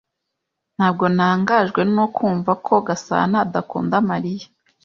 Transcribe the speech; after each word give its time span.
Ntabwo 0.75 1.05
ntangajwe 1.15 1.81
no 1.95 2.05
kumva 2.15 2.51
ko 2.65 2.73
Gasana 2.87 3.35
adakunda 3.45 3.95
Mariya. 4.09 4.47